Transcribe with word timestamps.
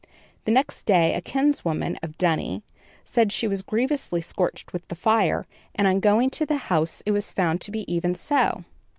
The 0.45 0.51
next 0.51 0.87
day 0.87 1.13
a 1.13 1.21
kinswoman 1.21 1.95
of 2.01 2.17
Dunny 2.17 2.63
said 3.05 3.31
she 3.31 3.47
was 3.47 3.61
grievously 3.61 4.19
scorched 4.19 4.73
with 4.73 4.87
the 4.87 4.95
fire, 4.95 5.45
and 5.75 5.87
on 5.87 5.99
going 5.99 6.31
to 6.31 6.45
the 6.47 6.57
house 6.73 7.03
it 7.05 7.11
was 7.11 7.31
found 7.31 7.61
to 7.61 7.69
be 7.71 7.81
even 7.93 8.15
so. 8.15 8.65